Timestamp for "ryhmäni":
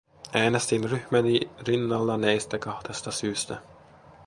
0.89-1.39